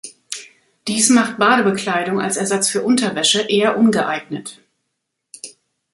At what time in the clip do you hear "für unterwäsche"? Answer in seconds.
2.69-3.41